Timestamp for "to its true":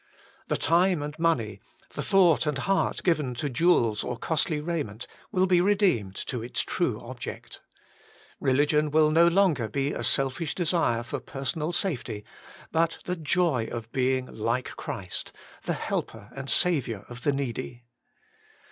6.25-6.99